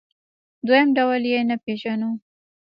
دویم 0.67 0.89
ډول 0.97 1.21
یې 1.31 1.39
نه 1.49 1.55
پېژني. 1.63 2.09